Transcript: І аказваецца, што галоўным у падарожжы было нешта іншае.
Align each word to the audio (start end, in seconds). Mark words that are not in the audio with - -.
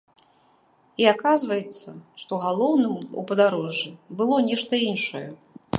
І 1.03 1.07
аказваецца, 1.11 1.89
што 2.23 2.33
галоўным 2.49 2.95
у 3.21 3.27
падарожжы 3.31 3.89
было 4.23 4.45
нешта 4.53 4.73
іншае. 4.93 5.29